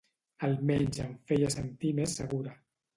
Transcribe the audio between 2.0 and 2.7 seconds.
més segura.